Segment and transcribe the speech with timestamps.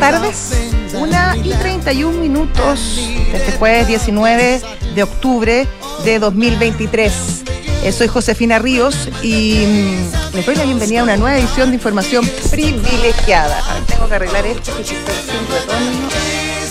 [0.00, 0.52] Tardes.
[0.94, 2.98] Una y 31 minutos
[3.34, 4.60] este jueves 19
[4.94, 5.66] de octubre
[6.06, 7.44] de 2023.
[7.84, 11.74] Eh, soy Josefina Ríos y mm, les doy la bienvenida a una nueva edición de
[11.74, 13.58] información privilegiada.
[13.70, 14.72] A ver, tengo que arreglar esto.
[14.74, 14.96] que.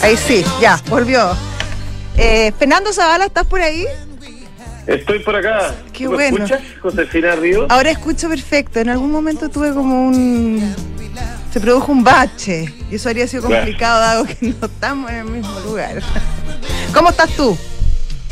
[0.02, 1.30] Ahí sí, ya, volvió.
[2.18, 3.86] Eh, Fernando Zavala, ¿estás por ahí?
[4.88, 5.76] Estoy por acá.
[5.94, 6.46] Qué ¿Tú me bueno.
[6.46, 7.68] escuchas, Josefina Ríos?
[7.70, 8.80] Ahora escucho perfecto.
[8.80, 10.76] En algún momento tuve como un.
[11.52, 12.73] Se produjo un bache.
[12.91, 16.02] Y eso habría sido complicado, dado que no estamos en el mismo lugar.
[16.94, 17.58] ¿Cómo estás tú?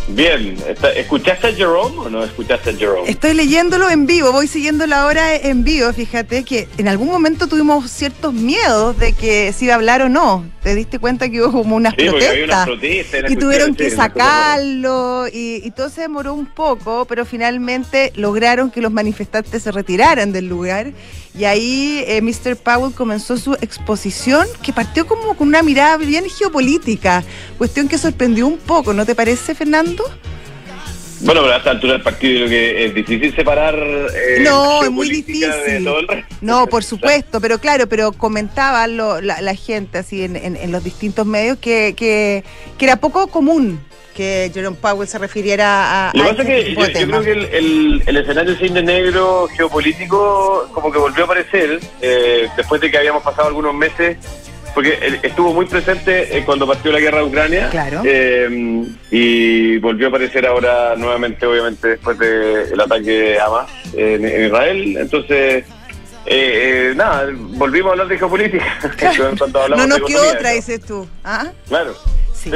[0.07, 0.55] Bien.
[0.95, 3.09] ¿Escuchaste a Jerome o no escuchaste a Jerome?
[3.09, 5.91] Estoy leyéndolo en vivo, voy siguiendo la hora en vivo.
[5.91, 10.09] Fíjate que en algún momento tuvimos ciertos miedos de que si iba a hablar o
[10.09, 10.45] no.
[10.63, 13.09] ¿Te diste cuenta que hubo como unas Sí, porque había unas protestas?
[13.21, 13.31] protestas.
[13.31, 18.71] Y tuvieron que sí, sacarlo y, y todo se demoró un poco, pero finalmente lograron
[18.71, 20.91] que los manifestantes se retiraran del lugar
[21.37, 22.55] y ahí eh, Mr.
[22.55, 27.23] Powell comenzó su exposición que partió como con una mirada bien geopolítica,
[27.57, 29.96] cuestión que sorprendió un poco, ¿no te parece, Fernando?
[31.21, 33.73] Bueno, pero a esta altura del partido yo creo que es difícil separar.
[33.75, 35.49] eh, No, es muy difícil.
[35.49, 36.35] De todo el resto.
[36.41, 40.71] No, por supuesto, pero claro, pero comentaba lo- la, la gente así en, en- en
[40.71, 42.43] los distintos medios que, que,
[42.77, 43.79] que era poco común
[44.15, 47.31] que Jerome Powell se refiriera a, Lo que pasa este es que yo, creo que
[47.31, 52.89] el, el, el escenario cine negro geopolítico como que volvió a aparecer eh, después de
[52.91, 54.17] que habíamos pasado algunos meses,
[54.77, 58.03] porque él estuvo muy presente eh, cuando partió la guerra de Ucrania Claro.
[58.05, 64.45] eh, y volvió a aparecer ahora nuevamente, obviamente, después del ataque de Hamas en, en
[64.45, 64.97] Israel.
[64.97, 65.65] Entonces,
[66.27, 68.65] eh, eh, nada, volvimos a hablar de geopolítica.
[69.63, 71.07] hablamos no nos de quedó otra, dices tú.
[71.23, 71.47] ¿Ah?
[71.67, 71.95] Claro.
[72.35, 72.51] Sí.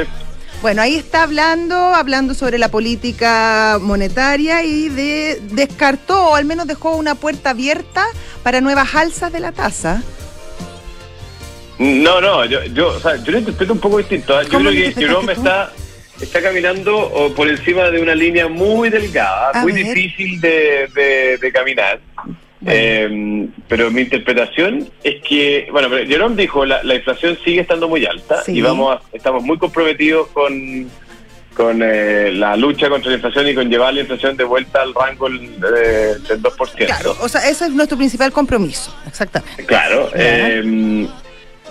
[0.60, 6.68] Bueno, ahí está hablando, hablando sobre la política monetaria y de descartó, o al menos
[6.68, 8.04] dejó una puerta abierta
[8.44, 10.04] para nuevas alzas de la tasa.
[11.78, 14.40] No, no, yo, yo, o sea, yo lo interpreto un poco distinto.
[14.40, 14.44] ¿eh?
[14.44, 15.72] Yo ¿Cómo creo que Jerome está,
[16.20, 19.86] está caminando por encima de una línea muy delgada, A muy ver.
[19.86, 22.00] difícil de, de- de caminar.
[22.64, 27.88] Eh, pero mi interpretación es que, bueno, pero Jerome dijo, la, la inflación sigue estando
[27.88, 28.52] muy alta Sí.
[28.52, 30.88] y vamos a- estamos muy comprometidos con,
[31.56, 34.94] con eh, la lucha contra la inflación y con llevar la inflación de vuelta al
[34.94, 35.32] rango eh,
[36.28, 36.86] del 2%.
[36.86, 39.66] Claro, o sea, ese es nuestro principal compromiso, exactamente.
[39.66, 41.08] Claro, eh,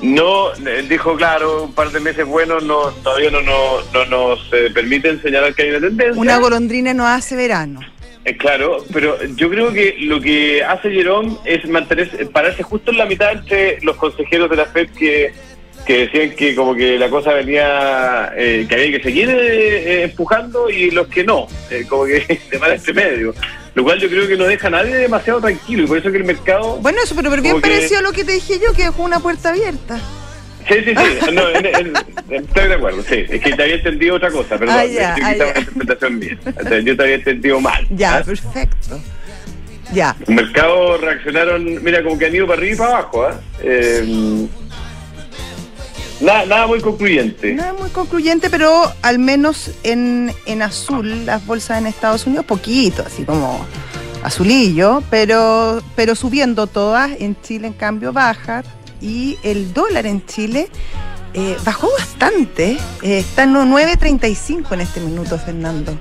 [0.01, 4.39] no, eh, dijo claro, un par de meses buenos no, todavía no, no, no nos
[4.53, 6.19] eh, permiten señalar que hay una tendencia.
[6.19, 7.81] Una golondrina no hace verano.
[8.23, 12.97] Eh, claro, pero yo creo que lo que hace Jerome es mantenerse, pararse justo en
[12.97, 15.33] la mitad entre los consejeros de la FED que,
[15.85, 20.03] que decían que como que la cosa venía, eh, que había que seguir eh, eh,
[20.03, 23.33] empujando y los que no, eh, como que de mal entre medio.
[23.73, 26.17] Lo cual yo creo que no deja a nadie demasiado tranquilo y por eso que
[26.17, 26.77] el mercado...
[26.77, 29.19] Bueno, eso, pero, pero bien Como que- lo que te dije yo, que dejó una
[29.19, 29.97] puerta abierta.
[30.67, 31.31] Sí, sí, sí.
[31.33, 31.93] No, en- en-
[32.29, 33.25] estoy de acuerdo, sí.
[33.29, 34.75] Es que te había entendido otra cosa, perdón.
[34.77, 36.37] Ah, ah, interpretación mía.
[36.83, 37.87] Yo te había entendido mal.
[37.91, 38.23] Ya, ¿ah?
[38.23, 38.99] perfecto.
[39.93, 40.15] Ya.
[40.19, 43.23] Los mercados reaccionaron, mira, como que han ido para arriba y para abajo.
[43.23, 43.39] ¿ah?
[43.61, 44.47] Eh,
[46.21, 47.53] nada, nada muy concluyente.
[47.53, 53.03] Es muy concluyente, pero al menos en, en azul, las bolsas en Estados Unidos, poquito,
[53.05, 53.65] así como
[54.23, 57.11] azulillo, pero, pero subiendo todas.
[57.19, 58.63] En Chile, en cambio, baja.
[59.01, 60.69] Y el dólar en Chile
[61.33, 62.77] eh, bajó bastante.
[63.01, 65.97] eh, está en 9.35 en este minuto, Fernando.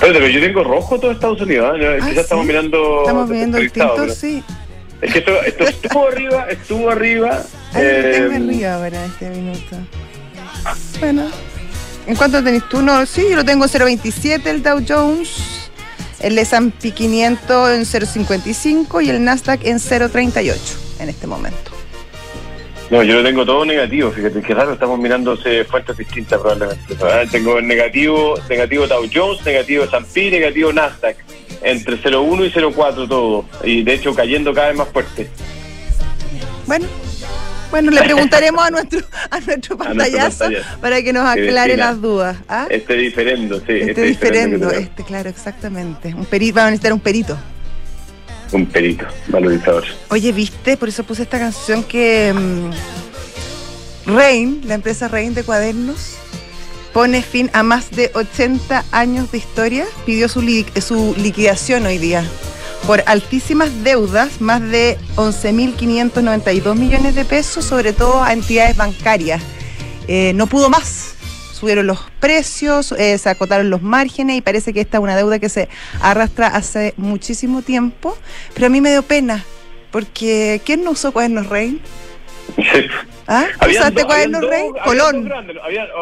[0.00, 1.72] Pero yo tengo rojo todo Estados Unidos.
[1.72, 1.76] ¿ah?
[1.76, 2.20] Ah, Quizás ¿sí?
[2.20, 3.00] estamos mirando.
[3.00, 4.54] Estamos viendo desconectados, distintos, sí.
[5.00, 7.42] Es que esto, esto estuvo arriba, estuvo arriba.
[7.72, 9.76] Tengo eh, arriba en este minuto.
[10.98, 11.30] Bueno.
[12.06, 12.80] ¿En cuánto tenés tú?
[12.80, 15.70] No, sí, yo lo tengo en 0.27 el Dow Jones,
[16.20, 20.56] el S&P 500 en 0.55 y el Nasdaq en 0.38
[21.00, 21.67] en este momento.
[22.90, 26.96] No, yo lo tengo todo negativo, fíjate, que raro, estamos mirándose fuentes distintas probablemente.
[27.02, 31.16] Ah, Tengo negativo, negativo Dow Jones, negativo S&P, negativo Nasdaq,
[31.62, 35.28] entre 0,1 y 0,4 todo, y de hecho cayendo cada vez más fuerte.
[36.66, 36.86] Bueno,
[37.70, 39.00] bueno, le preguntaremos a nuestro
[39.30, 40.46] a nuestro pantallazo
[40.80, 42.38] para que nos Que aclare las dudas.
[42.48, 42.66] ¿ah?
[42.70, 43.64] Este diferendo, sí.
[43.72, 46.14] Este, diferendo diferendo, este, claro, exactamente.
[46.14, 47.38] Un perito, vamos a necesitar un perito.
[48.52, 49.84] Un perito, valorizador.
[50.10, 50.76] Oye, ¿viste?
[50.76, 52.32] Por eso puse esta canción que
[54.06, 56.14] Rain, la empresa Rain de cuadernos,
[56.94, 59.84] pone fin a más de 80 años de historia.
[60.06, 62.24] Pidió su, li- su liquidación hoy día
[62.86, 69.42] por altísimas deudas, más de 11.592 millones de pesos, sobre todo a entidades bancarias.
[70.06, 71.14] Eh, no pudo más.
[71.58, 75.40] Subieron los precios, eh, se acotaron los márgenes y parece que esta es una deuda
[75.40, 75.68] que se
[76.00, 78.16] arrastra hace muchísimo tiempo.
[78.54, 79.44] Pero a mí me dio pena,
[79.90, 81.80] porque ¿quién no usó cuadernos Rain?
[83.26, 83.46] ¿Ah?
[83.68, 84.68] ¿Usaste cuadernos Rey?
[84.84, 85.32] Colón.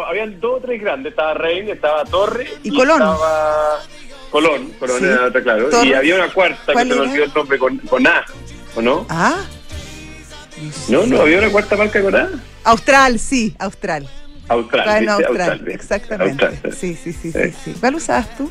[0.06, 1.12] Habían, dos o tres grandes.
[1.12, 3.00] Estaba Rey, estaba Torre y, Colón.
[3.00, 3.80] Estaba
[4.30, 5.84] Colón, Colón era, claro.
[5.84, 8.26] Y había una cuarta que se me olvidó el nombre con, con A,
[8.74, 9.06] ¿o no?
[9.08, 9.42] Ah.
[10.88, 12.28] No, no, había una cuarta marca con A.
[12.64, 14.06] Austral, sí, Austral.
[14.48, 16.72] Austral, Austral, exactamente.
[16.72, 17.74] Sí, sí, sí, sí, sí.
[17.80, 18.50] ¿Cuál usabas tú?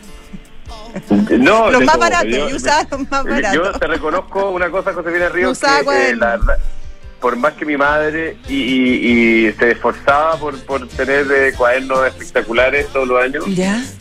[1.40, 3.54] No, los más baratos, yo, usaba los más baratos.
[3.54, 6.40] Yo te reconozco una cosa, Josefina Ríos, que eh, la,
[7.20, 13.08] por más que mi madre y, se esforzaba por, por tener eh, cuadernos espectaculares todos
[13.08, 13.46] los años,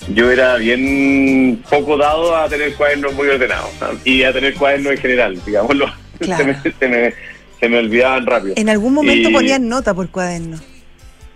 [0.09, 3.71] yo era bien poco dado a tener cuadernos muy ordenados
[4.05, 5.87] y a tener cuadernos en general, digámoslo.
[6.21, 7.13] Se, me,
[7.59, 8.55] se, me, olvidaban rápido.
[8.57, 10.61] En algún momento ponían nota por cuaderno.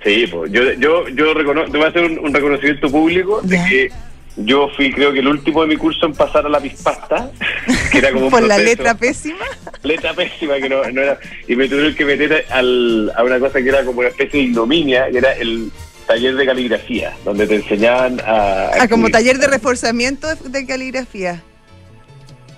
[0.05, 3.93] Sí, pues yo, yo, yo te voy a hacer un, reconocimiento público de que
[4.37, 7.31] yo fui, creo que el último de mi curso en pasar a la pispasta,
[7.93, 9.45] que era como ¿Por la letra pésima?
[9.83, 11.19] Letra pésima, que no, era.
[11.49, 14.47] Y me tuvieron que meter al, a una cosa que era como una especie de
[14.47, 15.73] ignominia, que era el
[16.06, 18.71] taller de caligrafía, donde te enseñaban a.
[18.81, 21.43] Ah, como taller de reforzamiento de caligrafía.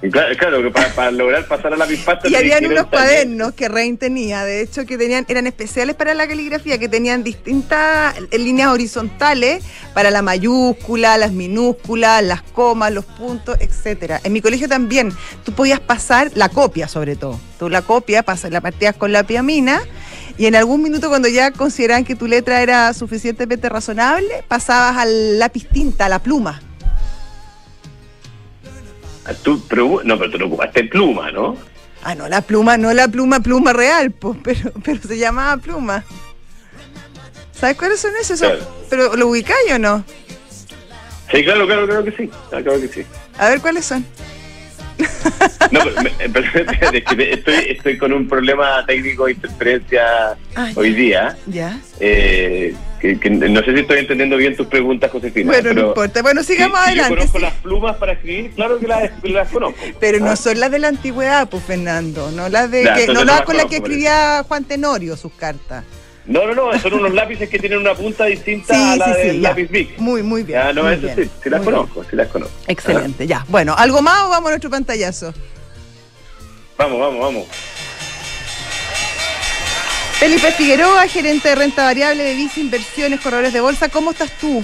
[0.09, 2.27] Claro, que para, lograr pasar a la pispasta...
[2.27, 6.27] Y habían unos cuadernos que Rein tenía, de hecho, que tenían eran especiales para la
[6.27, 9.63] caligrafía, que tenían distintas líneas horizontales
[9.93, 14.21] para la mayúscula, las minúsculas, las comas, los puntos, etcétera.
[14.25, 15.13] En mi colegio también,
[15.45, 17.39] tú podías pasar la copia, sobre todo.
[17.59, 19.83] Tú la copia, pasas, la partías con la piamina,
[20.39, 25.39] y en algún minuto cuando ya consideraban que tu letra era suficientemente razonable, pasabas al
[25.39, 26.63] lápiz tinta, a la pluma
[29.35, 31.57] Tú, pero, no, pero tú no ocupaste pluma, ¿no?
[32.03, 36.05] Ah, no, la pluma, no la pluma, pluma real, pues, pero, pero se llamaba pluma.
[37.53, 38.43] ¿Sabes cuáles son esos?
[38.89, 40.03] ¿Pero lo ubicáis o no?
[41.31, 42.31] Sí, claro, claro, claro que sí.
[42.49, 43.07] Claro que sí.
[43.39, 44.05] A ver, ¿cuáles son?
[45.71, 45.81] No,
[46.33, 46.47] pero,
[47.23, 51.37] estoy, estoy con un problema técnico de interferencia ah, hoy día.
[51.47, 51.79] Ya.
[52.01, 55.53] Eh, que, no sé si estoy entendiendo bien tus preguntas, Josefina.
[55.53, 56.23] Bueno, no importa.
[56.23, 57.11] Bueno, sigamos adelante.
[57.11, 59.81] yo conozco las plumas para escribir, claro que las, las conozco.
[59.99, 60.37] Pero no ah.
[60.37, 62.31] son las de la antigüedad, pues, Fernando.
[62.31, 65.85] No las de que, no las con las que escribía Juan Tenorio sus cartas.
[66.27, 69.69] No, no, no, son unos lápices que tienen una punta distinta a la del lápiz
[69.71, 69.99] Big.
[69.99, 70.61] Muy, muy bien.
[70.75, 72.55] no, eso sí, sí las conozco, sí las conozco.
[72.67, 73.45] Excelente, ya.
[73.49, 75.33] Bueno, ¿algo más o vamos a nuestro pantallazo?
[76.77, 77.47] Vamos, vamos, vamos.
[80.19, 83.89] Felipe Figueroa, gerente de renta variable de Visa Inversiones, corredores de bolsa.
[83.89, 84.63] ¿Cómo estás tú?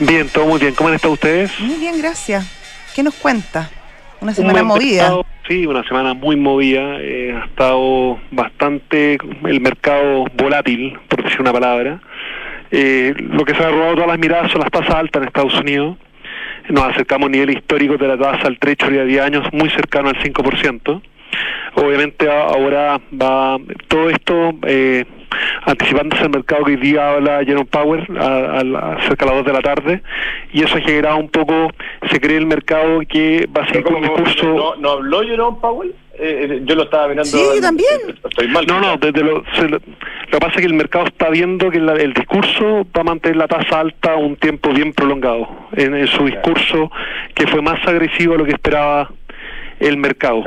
[0.00, 0.74] Bien, todo muy bien.
[0.74, 1.52] ¿Cómo han estado ustedes?
[1.60, 2.44] Muy bien, gracias.
[2.94, 3.70] ¿Qué nos cuenta?
[4.20, 5.12] Una semana movida.
[5.46, 6.98] sí, una semana muy movida.
[7.00, 12.00] Eh, ha estado bastante el mercado volátil, por decir una palabra.
[12.70, 15.54] Eh, lo que se ha robado todas las miradas son las tasas altas en Estados
[15.60, 15.96] Unidos.
[16.68, 20.08] Nos acercamos a nivel histórico de la tasa al trecho de 10 años muy cercano
[20.08, 21.02] al 5%.
[21.74, 25.04] Obviamente ahora va todo esto eh,
[25.64, 29.52] anticipándose al mercado que hoy día habla Jerome Power a, cerca de las 2 de
[29.52, 30.02] la tarde
[30.52, 31.70] y eso ha generado un poco,
[32.10, 34.46] se cree el mercado que va a ser un discurso...
[34.54, 35.94] ¿No, ¿No habló Jerome Powell?
[36.18, 37.30] Eh, eh, yo lo estaba mirando.
[37.30, 38.18] Sí, también.
[38.24, 38.66] Estoy mal.
[38.66, 39.80] No, no, desde lo, lo,
[40.30, 43.48] que pasa es que el mercado está viendo que el discurso va a mantener la
[43.48, 45.46] tasa alta un tiempo bien prolongado.
[45.72, 46.90] En, su discurso,
[47.34, 49.10] que fue más agresivo a lo que esperaba
[49.78, 50.42] el mercado.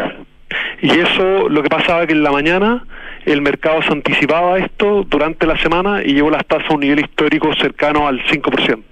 [0.82, 2.84] Y eso lo que pasaba que en la mañana
[3.26, 7.00] el mercado se anticipaba esto durante la semana y llevó las tasas a un nivel
[7.00, 8.84] histórico cercano al 5%.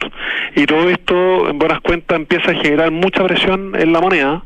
[0.56, 4.44] Y todo esto, en buenas cuentas, empieza a generar mucha presión en la moneda.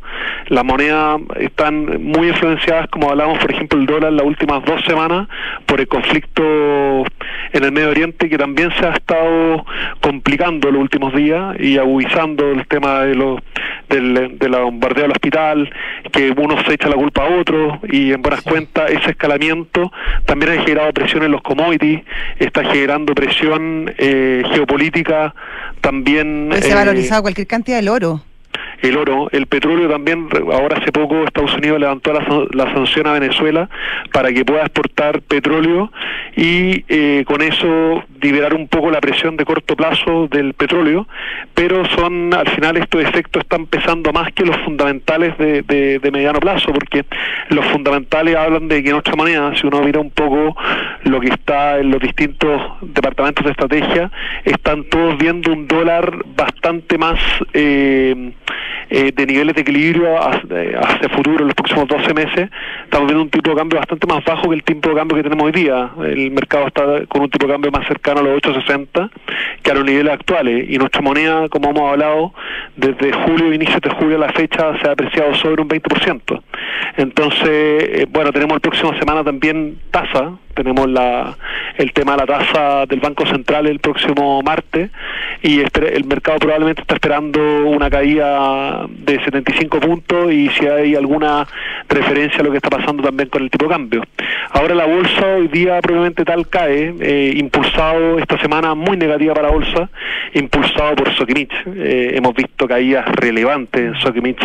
[0.47, 5.27] Las monedas están muy influenciadas, como hablamos, por ejemplo, el dólar las últimas dos semanas
[5.65, 6.43] por el conflicto
[7.53, 9.65] en el Medio Oriente, que también se ha estado
[10.01, 13.39] complicando los últimos días y agudizando el tema de los
[13.91, 15.69] del, de la bombardeo al hospital,
[16.11, 19.91] que uno se echa la culpa a otro y en buenas cuentas ese escalamiento
[20.25, 22.01] también ha generado presión en los commodities,
[22.39, 25.33] está generando presión eh, geopolítica,
[25.81, 26.49] también...
[26.59, 28.21] se ha valorizado cualquier cantidad del oro
[28.81, 33.69] el oro, el petróleo también, ahora hace poco Estados Unidos levantó la, sanción a Venezuela
[34.11, 35.91] para que pueda exportar petróleo
[36.35, 41.07] y eh, con eso liberar un poco la presión de corto plazo del petróleo,
[41.53, 46.39] pero son al final estos efectos están pesando más que los fundamentales de, de, mediano
[46.39, 47.05] plazo, porque
[47.49, 50.55] los fundamentales hablan de que en otra manera, si uno mira un poco
[51.03, 54.11] lo que está en los distintos departamentos de estrategia,
[54.43, 57.19] están todos viendo un dólar bastante más...
[57.53, 58.33] Eh,
[58.93, 62.49] eh, de niveles de equilibrio hacia, futuro en los próximos 12 meses,
[62.83, 65.23] estamos viendo un tipo de cambio bastante más bajo que el tipo de cambio que
[65.23, 65.91] tenemos hoy día.
[66.03, 69.09] El mercado está con un tipo de cambio más cercano a los 8.60
[69.63, 70.69] que a los niveles actuales.
[70.69, 72.33] Y nuestra moneda, como hemos hablado,
[72.75, 76.41] desde julio, inicio de julio a la fecha, se ha apreciado sobre un 20%.
[76.97, 81.37] Entonces, eh, bueno, tenemos el próximo semana también tasa, tenemos la,
[81.77, 84.91] el tema de la tasa del Banco Central el próximo martes
[85.41, 91.47] y el mercado probablemente está esperando una caída de 75 puntos y si hay alguna
[91.87, 94.03] referencia a lo que está pasando también con el tipo de cambio.
[94.51, 99.47] Ahora la bolsa hoy día probablemente tal cae, eh, impulsado esta semana muy negativa para
[99.47, 99.89] la bolsa,
[100.33, 101.53] impulsado por Sokimich.
[101.67, 104.41] Eh, hemos visto caídas relevantes en Sokimich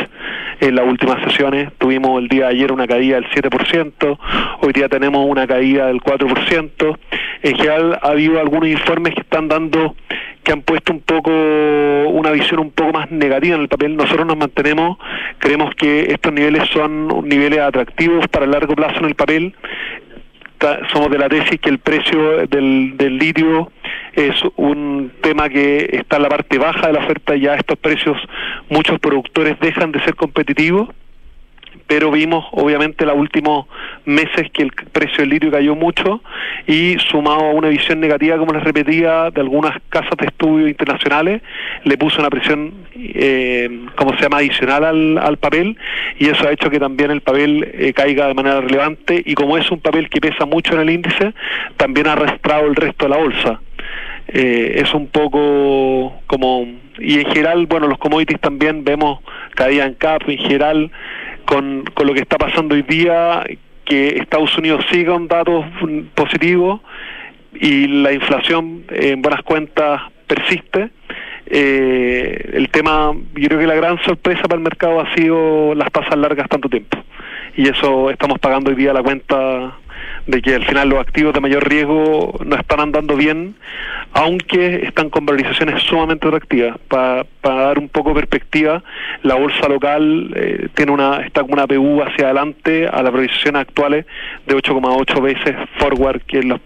[0.60, 1.72] en las últimas sesiones.
[1.78, 4.18] Tuvimos el día de ayer una caída del 7%,
[4.60, 6.98] hoy día tenemos una caída del 4%.
[7.42, 9.94] En general ha habido algunos informes que están dando
[10.46, 13.96] que han puesto un poco una visión un poco más negativa en el papel.
[13.96, 14.96] Nosotros nos mantenemos,
[15.38, 19.56] creemos que estos niveles son niveles atractivos para el largo plazo en el papel.
[20.92, 23.72] Somos de la tesis que el precio del, del litio
[24.12, 28.16] es un tema que está en la parte baja de la oferta, ya estos precios
[28.70, 30.90] muchos productores dejan de ser competitivos
[31.86, 33.66] pero vimos obviamente los últimos
[34.04, 36.22] meses que el precio del litio cayó mucho
[36.66, 41.42] y sumado a una visión negativa, como les repetía, de algunas casas de estudio internacionales,
[41.84, 45.76] le puso una presión, eh, como se llama, adicional al, al, papel
[46.18, 49.56] y eso ha hecho que también el papel eh, caiga de manera relevante y como
[49.58, 51.34] es un papel que pesa mucho en el índice,
[51.76, 53.60] también ha arrastrado el resto de la bolsa.
[54.28, 56.66] Eh, es un poco como
[56.98, 59.20] y en general bueno los commodities también vemos
[59.54, 60.90] caída en CAP en general
[61.46, 63.44] con, con lo que está pasando hoy día,
[63.84, 65.64] que Estados Unidos siga un dato
[66.14, 66.82] positivo
[67.54, 70.90] y la inflación en buenas cuentas persiste.
[71.46, 75.90] Eh, el tema, yo creo que la gran sorpresa para el mercado ha sido las
[75.92, 76.98] tasas largas tanto tiempo.
[77.56, 79.78] Y eso estamos pagando hoy día la cuenta
[80.26, 83.54] de que al final los activos de mayor riesgo no están andando bien,
[84.12, 86.78] aunque están con valorizaciones sumamente atractivas.
[86.88, 88.82] Para dar un poco de perspectiva,
[89.22, 93.62] la bolsa local eh, tiene una está con una PU hacia adelante a las valorizaciones
[93.62, 94.06] actuales
[94.46, 96.60] de 8,8 veces forward, que los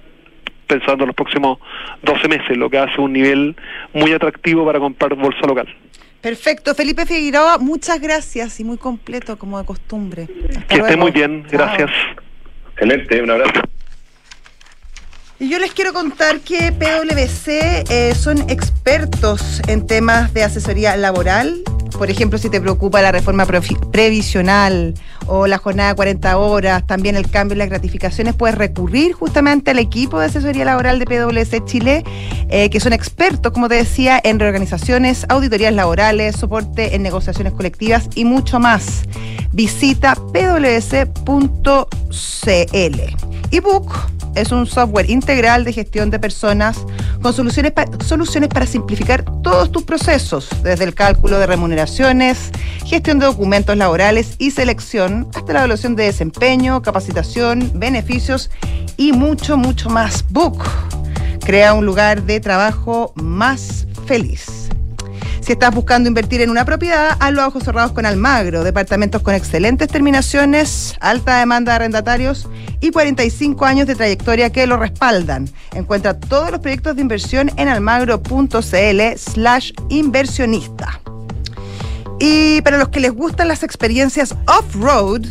[0.67, 1.59] pensando en los próximos
[2.03, 3.57] 12 meses, lo que hace un nivel
[3.93, 5.67] muy atractivo para comprar bolsa local.
[6.21, 6.75] Perfecto.
[6.75, 10.29] Felipe Figueroa, muchas gracias y muy completo como de costumbre.
[10.69, 11.91] que esté muy bien, gracias.
[12.81, 13.61] Excelente, un abrazo.
[15.39, 21.63] Y yo les quiero contar que PwC eh, son expertos en temas de asesoría laboral.
[21.99, 24.95] Por ejemplo, si te preocupa la reforma previsional
[25.27, 29.71] o la jornada de 40 horas, también el cambio en las gratificaciones, puedes recurrir justamente
[29.71, 32.05] al equipo de asesoría laboral de PwC Chile,
[32.49, 38.09] eh, que son expertos, como te decía, en reorganizaciones, auditorías laborales, soporte en negociaciones colectivas
[38.15, 39.05] y mucho más.
[39.53, 41.21] Visita pwc.cl.
[43.51, 46.79] ebook es un software integral de gestión de personas
[47.23, 47.73] con soluciones,
[48.05, 52.51] soluciones para simplificar todos tus procesos, desde el cálculo de remuneraciones,
[52.87, 58.51] gestión de documentos laborales y selección, hasta la evaluación de desempeño, capacitación, beneficios
[58.97, 60.25] y mucho, mucho más.
[60.31, 60.63] Book
[61.45, 64.60] crea un lugar de trabajo más feliz.
[65.51, 68.63] Si estás buscando invertir en una propiedad, hazlo a ojos cerrados con Almagro.
[68.63, 72.49] Departamentos con excelentes terminaciones, alta demanda de arrendatarios
[72.81, 75.51] y 45 años de trayectoria que lo respaldan.
[75.75, 81.01] Encuentra todos los proyectos de inversión en almagro.cl slash inversionista.
[82.21, 85.27] Y para los que les gustan las experiencias off-road,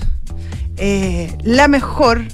[0.75, 2.25] eh, la mejor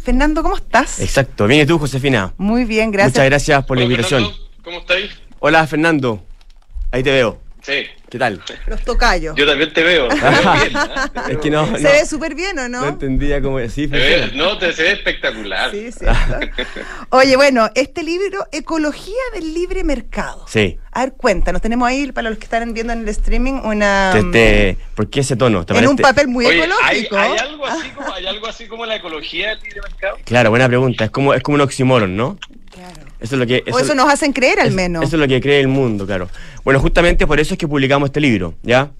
[0.00, 0.98] Fernando, ¿cómo estás?
[0.98, 2.34] Exacto, bien y tú, Josefina.
[2.38, 3.12] Muy bien, gracias.
[3.12, 4.26] Muchas gracias por la invitación.
[4.64, 5.12] ¿Cómo estáis?
[5.38, 6.20] Hola, Fernando.
[6.90, 7.38] Ahí te veo.
[7.62, 7.86] Sí.
[8.08, 8.42] ¿Qué tal?
[8.66, 9.36] Los tocayos.
[9.36, 10.08] Yo también te veo.
[11.28, 12.80] Es que no, Se ve súper bien, ¿o no?
[12.80, 13.88] No entendía cómo sí,
[14.34, 15.70] No, te se ve espectacular.
[15.70, 16.04] Sí, sí.
[17.10, 20.44] Oye, bueno, este libro, Ecología del Libre Mercado.
[20.48, 20.78] Sí.
[20.92, 21.62] A ver, cuéntanos.
[21.62, 24.12] Tenemos ahí, para los que están viendo en el streaming, una...
[24.16, 25.64] Este, ¿Por qué ese tono?
[25.68, 27.16] en un papel muy ecológico.
[27.16, 30.18] ¿hay, algo así como, ¿Hay algo así como la ecología del libre mercado?
[30.24, 31.04] Claro, buena pregunta.
[31.04, 32.38] Es como, es como un oxímoron, ¿no?
[32.70, 32.99] Claro.
[33.20, 35.04] Eso es lo que, o eso nos hacen creer al menos.
[35.04, 36.28] Eso es lo que cree el mundo, claro.
[36.64, 38.90] Bueno, justamente por eso es que publicamos este libro, ¿ya?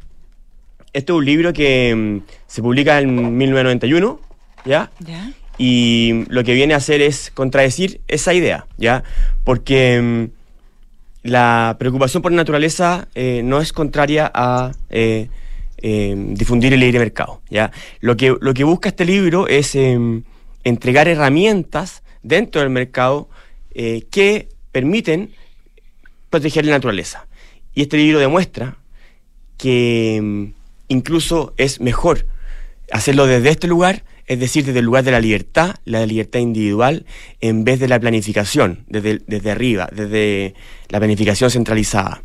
[0.93, 4.21] Este es un libro que mm, se publica en 1991,
[4.65, 4.91] ¿ya?
[5.01, 5.33] ¿Ya?
[5.57, 9.05] Y lo que viene a hacer es contradecir esa idea, ¿ya?
[9.45, 10.41] Porque mm,
[11.23, 15.29] la preocupación por la naturaleza eh, no es contraria a eh,
[15.83, 17.43] eh, difundir el libre mercado.
[17.51, 17.71] ¿ya?
[18.01, 20.23] Lo, que, lo que busca este libro es em,
[20.65, 23.29] entregar herramientas dentro del mercado
[23.75, 25.31] eh, que permiten
[26.31, 27.27] proteger la naturaleza.
[27.75, 28.77] Y este libro demuestra
[29.57, 30.53] que em,
[30.89, 32.27] incluso es mejor
[32.91, 37.05] hacerlo desde este lugar, es decir, desde el lugar de la libertad, la libertad individual,
[37.41, 40.55] en vez de la planificación, desde, desde arriba, desde
[40.89, 42.23] la planificación centralizada.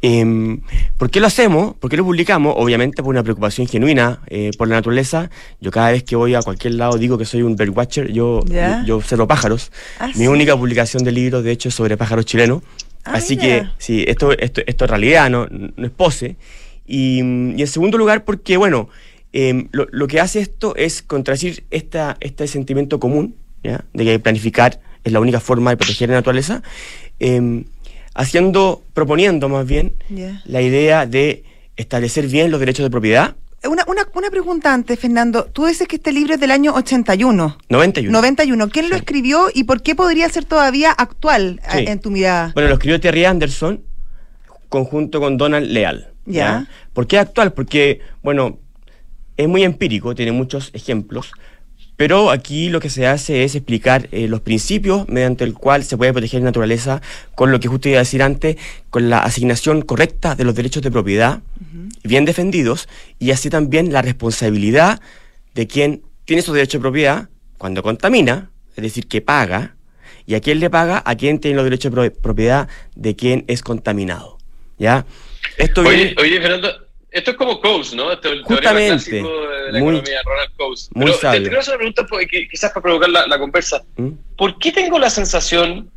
[0.00, 0.60] Em,
[0.96, 1.74] ¿Por qué lo hacemos?
[1.76, 2.54] ¿Por qué lo publicamos?
[2.56, 5.30] Obviamente por una preocupación genuina eh, por la naturaleza.
[5.60, 8.84] Yo cada vez que voy a cualquier lado digo que soy un birdwatcher, yo, yo,
[8.84, 9.72] yo observo pájaros.
[9.98, 10.28] Ah, Mi sí.
[10.28, 12.62] única publicación de libros, de hecho, es sobre pájaros chilenos.
[13.04, 13.42] Ah, Así mira.
[13.62, 16.36] que, sí, esto, esto, esto es realidad, no, no es pose.
[16.86, 18.88] Y, y en segundo lugar, porque, bueno,
[19.32, 23.84] em, lo, lo que hace esto es contradecir esta, este sentimiento común, ¿ya?
[23.94, 26.62] de que planificar es la única forma de proteger la naturaleza,
[27.20, 27.64] em,
[28.18, 29.94] haciendo, proponiendo más bien
[30.44, 31.44] la idea de
[31.76, 33.36] establecer bien los derechos de propiedad.
[33.64, 35.44] Una, una, una pregunta antes, Fernando.
[35.46, 37.58] Tú dices que este libro es del año 81.
[37.68, 38.12] 91.
[38.12, 38.68] 91.
[38.70, 41.78] ¿Quién lo escribió y por qué podría ser todavía actual Sí.
[41.78, 42.50] eh, en tu mirada?
[42.54, 43.82] Bueno, lo escribió Terry Anderson
[44.68, 46.12] conjunto con Donald Leal.
[46.26, 46.66] Ya.
[46.92, 47.52] ¿Por qué actual?
[47.52, 48.58] Porque, bueno,
[49.36, 51.32] es muy empírico, tiene muchos ejemplos,
[51.98, 55.96] pero aquí lo que se hace es explicar eh, los principios mediante el cual se
[55.96, 57.02] puede proteger la naturaleza
[57.34, 58.56] con lo que justo iba a decir antes,
[58.88, 61.40] con la asignación correcta de los derechos de propiedad,
[62.04, 62.88] bien defendidos,
[63.18, 65.00] y así también la responsabilidad
[65.54, 67.28] de quien tiene esos derechos de propiedad
[67.58, 69.74] cuando contamina, es decir, que paga,
[70.24, 73.44] y a quién le paga, a quien tiene los derechos de pro- propiedad de quien
[73.48, 74.38] es contaminado.
[74.78, 75.04] ¿Ya?
[75.56, 76.68] Esto Oye, viene- oye, Fernando,
[77.10, 78.10] esto es como Coase, ¿no?
[78.12, 78.46] El Justamente.
[78.62, 80.88] teorema clásico de la Muy- economía, Ronald Coase.
[80.94, 81.40] muy Pero te- sabio.
[81.42, 83.82] te quiero hacer una pregunta, pues, quizás para provocar la, la conversa.
[83.96, 84.08] ¿Mm?
[84.36, 85.90] ¿Por qué tengo la sensación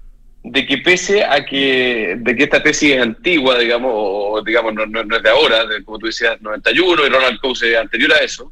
[0.44, 4.86] de que pese a que, de que esta tesis es antigua, digamos, o digamos, no,
[4.86, 8.14] no- no es de ahora, de, como tú decías, 91 y Ronald Coase es anterior
[8.14, 8.52] a eso,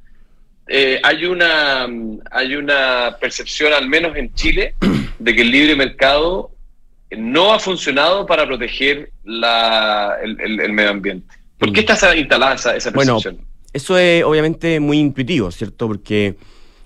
[0.67, 1.87] eh, hay, una,
[2.29, 4.75] hay una percepción, al menos en Chile,
[5.19, 6.51] de que el libre mercado
[7.17, 11.33] no ha funcionado para proteger la, el, el- el medio ambiente.
[11.59, 13.19] ¿Por qué está instalada esa, esa Bueno?
[13.71, 15.87] Eso es obviamente muy intuitivo, ¿cierto?
[15.87, 16.35] Porque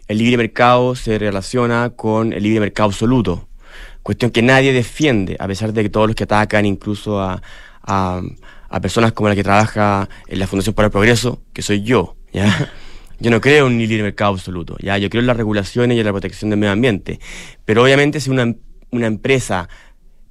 [0.08, 3.48] el libre mercado se relaciona con el libre mercado absoluto.
[4.02, 7.42] Cuestión que nadie defiende, a pesar de que todos los que atacan, incluso a,
[7.84, 8.22] a-
[8.70, 12.18] a personas como la que trabaja en la Fundación para el Progreso, que soy yo,
[12.34, 12.72] ¿ya?
[13.20, 14.98] Yo no creo en un libre mercado absoluto, ¿ya?
[14.98, 17.20] Yo creo en las regulaciones y en la protección del medio ambiente.
[17.64, 18.54] Pero obviamente si una,
[18.92, 19.70] una empresa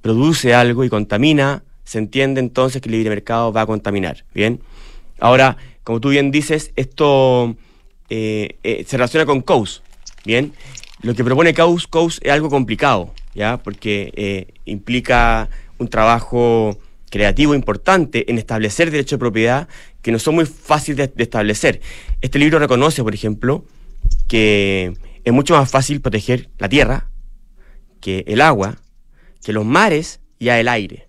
[0.01, 4.61] produce algo y contamina, se entiende entonces que el libre mercado va a contaminar, ¿bien?
[5.19, 7.55] Ahora, como tú bien dices, esto
[8.09, 9.83] eh, eh, se relaciona con COUS,
[10.25, 10.53] ¿bien?
[11.01, 13.57] Lo que propone COUS, COUS es algo complicado, ¿ya?
[13.57, 16.77] Porque eh, implica un trabajo
[17.09, 19.67] creativo importante en establecer derechos de propiedad
[20.01, 21.81] que no son muy fáciles de, de establecer.
[22.21, 23.65] Este libro reconoce, por ejemplo,
[24.27, 24.93] que
[25.23, 27.09] es mucho más fácil proteger la tierra
[28.01, 28.77] que el agua,
[29.43, 31.07] que los mares y el aire.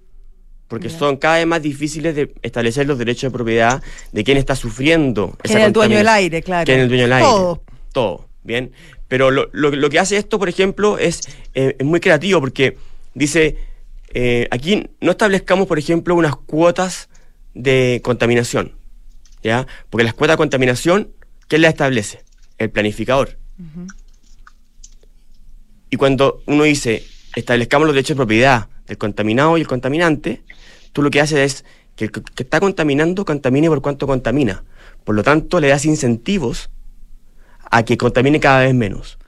[0.75, 3.83] Porque son cada vez más difíciles de establecer los derechos de propiedad
[4.13, 6.65] de quien está sufriendo ¿Quién es el dueño del aire, claro?
[6.67, 7.29] ¿Quién es el dueño del aire?
[7.29, 7.63] Todo.
[7.93, 8.73] Todo, ¿bien?
[9.09, 11.21] Pero lo, lo- lo que hace esto, por ejemplo, es,
[11.55, 12.77] eh, es muy creativo porque
[13.15, 13.57] dice,
[14.13, 17.09] eh, aquí no establezcamos, por ejemplo, unas cuotas
[17.55, 18.73] de contaminación,
[19.43, 19.67] ¿ya?
[19.91, 21.11] Porque las cuotas de contaminación,
[21.47, 22.25] ¿quién las establece?
[22.59, 23.37] El planificador.
[25.91, 27.05] Y cuando uno dice,
[27.37, 30.43] establezcamos los derechos de propiedad del contaminado y el contaminante,
[30.95, 31.65] tú lo que haces es
[31.97, 34.65] que el que está contaminando contamine por cuanto contamina.
[35.05, 36.71] Por lo tanto, le das incentivos
[37.71, 39.19] a que contamine cada vez menos.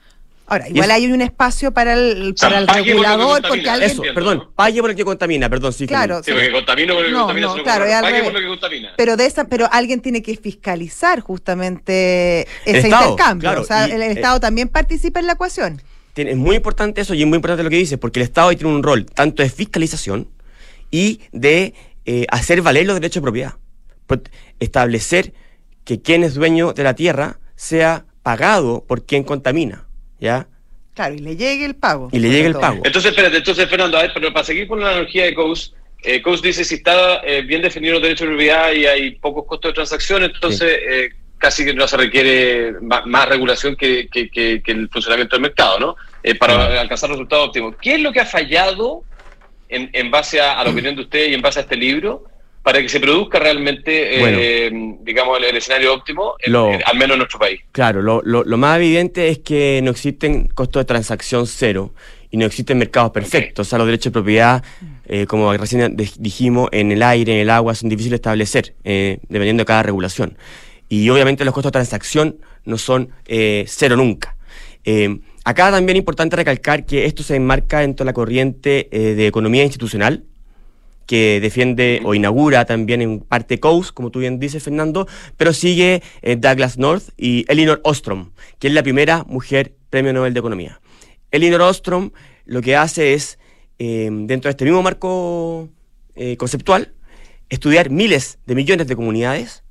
[0.49, 2.91] Ahora, igual es- hay un espacio para el, sea, para el pague por lo que
[3.09, 3.91] regulador, contamina, porque alguien...
[3.91, 5.85] Eso, perdón, pague por el que contamina, perdón, sí.
[5.85, 8.47] Claro, Sí, porque contamino por lo que No, contamina, no, claro, pague por lo que
[8.47, 8.93] contamina.
[8.95, 13.49] Pero de esa, pero alguien tiene que fiscalizar justamente El ese Estado, intercambio.
[13.49, 15.81] claro, o sea, y, el, el eh, Estado también participa en la ecuación.
[16.13, 18.49] Tiene- es muy importante eso y es muy importante lo que dices, porque el Estado
[18.49, 20.29] ahí tiene un rol tanto de fiscalización
[20.91, 21.73] y de
[22.05, 23.53] eh, hacer valer los derechos de propiedad.
[24.05, 24.21] Pues,
[24.59, 25.33] establecer
[25.83, 29.87] que quien es dueño de la tierra sea pagado por quien contamina,
[30.19, 30.47] ¿ya?
[30.93, 32.09] Claro, y le llegue el pago.
[32.11, 32.61] Y le llegue el todo.
[32.61, 32.81] pago.
[32.83, 35.71] Entonces, espérate, entonces, Fernando, a ver, pero para seguir con la analogía de Coase,
[36.03, 39.45] eh, Coase dice si está eh, bien definido los derechos de propiedad y hay pocos
[39.45, 44.61] costos de transacción, entonces eh, casi que no se requiere más, regulación que, que- que-
[44.63, 45.95] que el funcionamiento del mercado, ¿no?
[46.23, 47.75] Eh, para alcanzar resultados óptimos.
[47.81, 49.03] ¿Qué es lo que ha fallado
[49.69, 52.25] en, en base a, a la opinión de usted y en base a este libro
[52.67, 57.61] para que se produzca realmente, eh, digamos, el, escenario óptimo, al menos en nuestro país.
[57.71, 61.93] Claro, lo, lo, más evidente es que no existen costos de transacción cero
[62.29, 63.65] y no existen mercados perfectos.
[63.65, 64.65] O sea, los derechos de propiedad,
[65.05, 69.19] eh, como recién dijimos, en el aire, en el agua, son difíciles de establecer, eh,
[69.29, 70.37] dependiendo de cada regulación.
[70.89, 74.35] Y obviamente los costos de transacción no son cero nunca.
[75.49, 79.63] Acá también es importante recalcar que esto se enmarca dentro de la corriente de economía
[79.63, 80.23] institucional,
[81.07, 85.07] que defiende o inaugura también en parte Coase, como tú bien dices, Fernando,
[85.37, 90.33] pero sigue eh, Douglas North y Elinor Ostrom, que es la primera mujer premio Nobel
[90.33, 90.81] de Economía.
[91.31, 92.11] Elinor Ostrom
[92.45, 93.39] lo que hace es,
[93.79, 95.69] eh, dentro de este mismo marco
[96.15, 96.93] eh, conceptual,
[97.49, 99.63] estudiar miles de millones de comunidades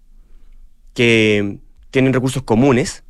[0.95, 1.59] que
[1.91, 3.05] tienen recursos comunes,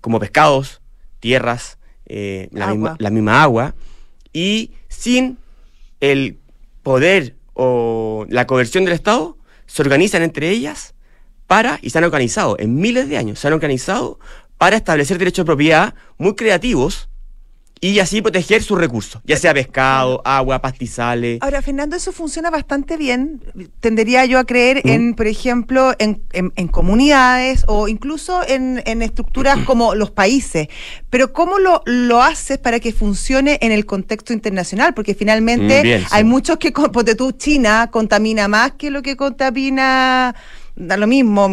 [0.00, 0.82] como pescados,
[1.24, 3.74] tierras, la, misma, la misma agua,
[4.30, 5.38] y sin
[6.00, 6.36] el
[6.82, 10.94] poder o la coerción del Estado se organizan entre ellas
[11.46, 14.18] para, y se han organizado en miles de años, se han organizado
[14.58, 17.08] para establecer derechos de propiedad muy creativos
[17.90, 21.38] y así proteger sus recursos, ya sea pescado, agua, pastizales.
[21.42, 23.42] Ahora, Fernando, eso funciona bastante bien.
[23.80, 30.10] Tendería yo a creer en, por ejemplo, en, comunidades o incluso en, estructuras como los
[30.10, 30.68] países.
[31.10, 34.94] Pero ¿cómo lo, lo haces para que funcione en el contexto internacional?
[34.94, 40.34] Porque finalmente mm, hay muchos que, porque tú, China contamina más que lo que contamina
[40.76, 41.48] da lo mismo,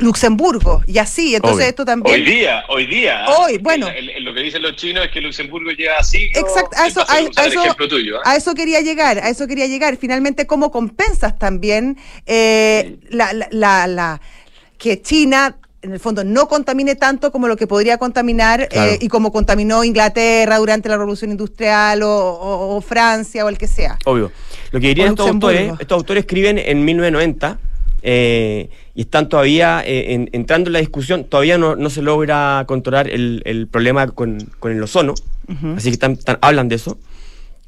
[0.00, 2.14] Luxemburgo, y así, entonces esto también...
[2.14, 3.24] Hoy día, hoy día.
[3.38, 3.88] Hoy, bueno.
[4.20, 6.26] lo que dicen los chinos es que Luxemburgo lleva así.
[6.34, 7.30] Exacto, a eso, ¿eh?
[8.24, 9.96] a, eso, quería llegar, a eso quería llegar.
[9.96, 11.96] Finalmente, ¿cómo compensas también
[12.26, 14.20] eh, la, la, la,
[14.76, 19.08] que China en el fondo no contamine tanto como lo que podría contaminar eh, y
[19.08, 23.96] como contaminó Inglaterra durante la Revolución Industrial o, Francia o el que sea.
[24.04, 24.30] Obvio.
[24.70, 27.69] Lo que dirían estos autores, estos autores escriben en 1990
[28.02, 33.68] eh, y están todavía eh, entrando en la discusión, todavía no, se logra controlar el,
[33.70, 35.14] problema con, el ozono,
[35.76, 36.98] así que están, hablan de eso.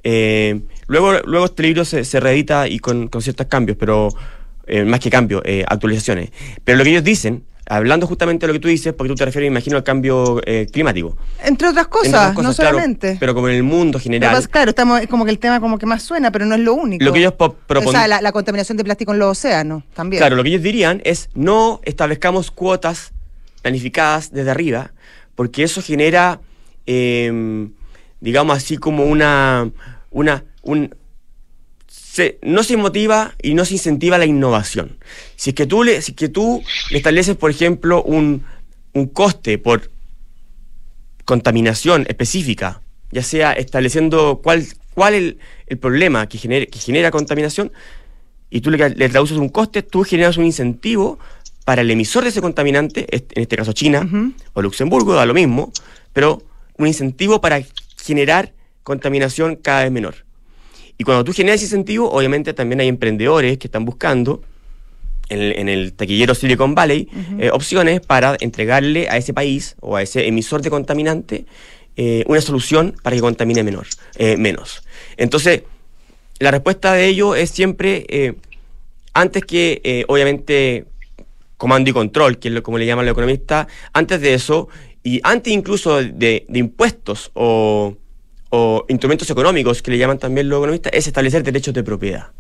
[0.04, 4.08] Eh, luego, luego este libro se, se reedita y con, con ciertos cambios, pero
[4.86, 6.30] más que cambios, actualizaciones.
[6.64, 9.24] Pero lo que ellos dicen hablando justamente de lo que tú dices, porque tú te
[9.24, 11.16] refieres, imagino, al cambio eh, climático.
[11.42, 13.16] Entre otras cosas, no solamente.
[13.20, 14.48] pero como en el mundo general.
[14.48, 16.74] claro, estamos, es como que el tema como que más suena, pero no es lo
[16.74, 17.04] único.
[17.04, 17.88] Lo que ellos proponen.
[17.88, 20.20] O sea, la, contaminación de plástico en los océanos también.
[20.20, 23.12] Claro, lo que ellos dirían es no establezcamos cuotas
[23.62, 24.92] planificadas desde arriba,
[25.34, 26.40] porque eso genera,
[26.86, 27.72] em,
[28.20, 29.70] digamos así, como una,
[30.10, 30.94] una, un,
[32.42, 34.98] no se motiva y no se incentiva la innovación.
[35.36, 38.44] Si es que tú le, si que tú estableces, por ejemplo, un,
[39.12, 39.90] coste por
[41.24, 45.34] contaminación específica, ya sea estableciendo cuál, cuál es
[45.66, 47.72] el, problema que genera, que genera contaminación,
[48.50, 51.18] y tú le, le, traduces un coste, tú generas un incentivo
[51.64, 54.06] para el emisor de ese contaminante, en este caso China
[54.52, 55.72] o Luxemburgo, da lo mismo,
[56.12, 56.42] pero
[56.76, 57.62] un incentivo para
[57.96, 60.16] generar contaminación cada vez menor.
[60.98, 64.42] Y cuando tú generas incentivo, obviamente también hay emprendedores que están buscando
[65.28, 70.26] en el, taquillero Silicon Valley eh, opciones para entregarle a ese país o a ese
[70.26, 71.46] emisor de contaminante
[71.96, 74.82] eh, una solución para que contamine menor, eh, menos.
[75.16, 75.62] Entonces,
[76.38, 78.34] la respuesta de ello es siempre,
[79.12, 80.86] antes que, obviamente,
[81.56, 84.68] comando y control, que es lo, como le llaman los economistas, antes de eso,
[85.04, 87.96] y antes incluso de impuestos o
[88.54, 92.32] o instrumentos económicos, que le llaman también los economistas, es establecer derechos de propiedad.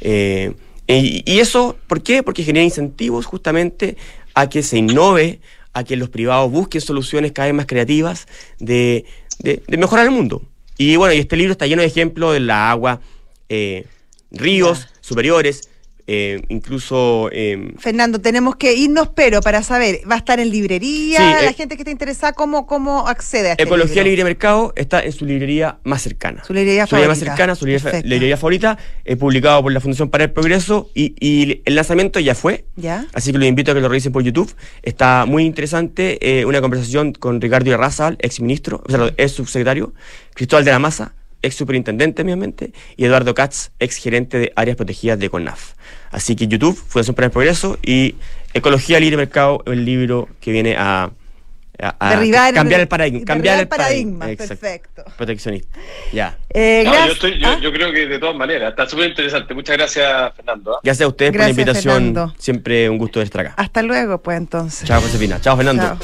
[0.00, 0.54] Eh,
[0.86, 2.22] y, eso, ¿por qué?
[2.22, 3.96] Porque genera incentivos justamente
[4.34, 5.40] a que se innove,
[5.72, 8.28] a que los privados busquen soluciones cada vez más creativas
[8.60, 9.04] de,
[9.66, 10.42] mejorar el mundo.
[10.76, 13.00] Y bueno, y este libro está lleno de ejemplos de la agua,
[13.48, 13.84] eh,
[14.30, 15.67] ríos superiores,
[16.10, 17.28] eh, incluso...
[17.32, 21.42] Em, Fernando, tenemos que irnos, pero para saber, ¿va a estar en librería?
[21.42, 25.02] la eh, gente que está interesada, ¿cómo, cómo accede a este Ecología Libre Mercado está
[25.02, 26.42] en su librería más cercana.
[26.44, 27.08] Su librería favorita.
[27.08, 28.78] más cercana, su librería, favorita,
[29.18, 32.64] publicado por la Fundación para el Progreso y, el lanzamiento ya fue.
[32.76, 33.06] ¿Ya?
[33.12, 34.54] Así que los invito a que lo revisen por YouTube.
[34.82, 39.92] Está muy interesante, eh, una conversación con Ricardo Irrazal, ex ministro, o sea, ex subsecretario,
[40.32, 45.18] Cristóbal de la Maza, ex superintendente, obviamente, y Eduardo Katz, ex gerente de áreas protegidas
[45.18, 45.74] de CONAF.
[46.10, 48.14] Así que YouTube, Fundación para el Progreso y
[48.54, 51.10] Ecología Libre Mercado, el libro que viene a,
[51.98, 53.24] cambiar el paradigma.
[53.24, 55.04] Cambiar el paradigma, perfecto.
[55.16, 55.78] Proteccionista.
[56.12, 56.36] Ya.
[56.50, 57.08] Eh, ¿Ah?
[57.60, 59.54] yo, creo que de todas maneras, está súper interesante.
[59.54, 60.76] Muchas gracias, Fernando.
[60.76, 60.80] ¿ah?
[60.82, 62.34] Gracias a ustedes por la invitación.
[62.38, 63.54] Siempre un gusto estar acá.
[63.56, 64.88] Hasta luego, pues entonces.
[64.88, 65.40] Chao, Josefina.
[65.40, 65.98] Chao, Fernando.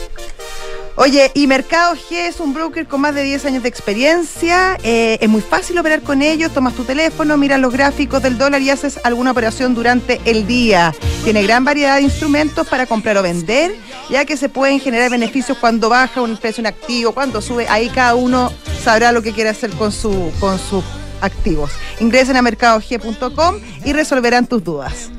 [0.97, 4.79] Oye, y Mercado G es un broker con más de 10 años de experiencia.
[4.85, 6.53] eh, es muy fácil operar con ellos.
[6.53, 10.95] Tomas tu teléfono, miras los gráficos del dólar y haces alguna operación durante el día.
[11.25, 13.75] Tiene gran variedad de instrumentos para comprar o vender,
[14.09, 17.67] ya que se pueden generar beneficios cuando baja un precio en activo, cuando sube.
[17.69, 18.53] Ahí cada uno
[18.85, 20.85] sabrá lo que quiere hacer con, su, con sus
[21.21, 21.73] activos.
[21.99, 25.11] Ingresen a mercadog.com y resolverán tus dudas.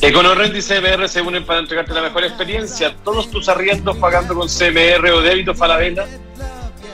[0.00, 2.94] EconoRent y CMR se unen para entregarte la mejor experiencia.
[3.04, 6.06] Todos tus arriendos pagando con CMR o débito Falabella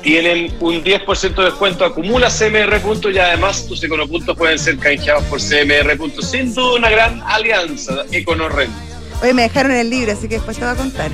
[0.03, 1.85] tienen un 10% de descuento.
[1.85, 6.31] Acumula CMR puntos y además tus econopuntos pueden ser canjeados por CMR puntos.
[6.31, 8.73] Sin duda una gran alianza, EconoRent.
[9.23, 11.11] Oye, me dejaron el libro, así que después te voy a contar.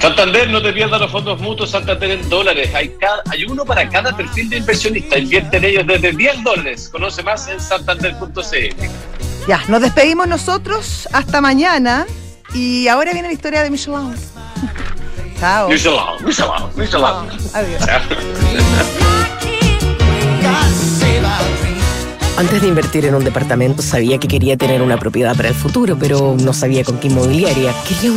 [0.00, 2.70] Santander, no te pierdas los fondos mutuos Santander en dólares.
[2.74, 5.18] Hay, cada- hay uno para cada perfil de inversionista.
[5.18, 6.88] Invierte en ellos desde 10 dólares.
[6.90, 8.76] Conoce más en santander.cl.
[9.46, 12.06] Ya, nos despedimos nosotros hasta mañana
[12.54, 14.14] y ahora viene la historia de Michelin.
[15.40, 15.68] Chao.
[15.68, 17.04] Michelin, Michelin, Michelin.
[17.54, 17.82] Adiós.
[22.36, 25.98] Antes de invertir en un departamento sabía que quería tener una propiedad para el futuro,
[25.98, 27.74] pero no sabía con qué inmobiliaria.
[27.86, 28.08] Quería